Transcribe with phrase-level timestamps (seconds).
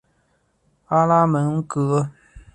[0.87, 2.09] 阿拉门戈。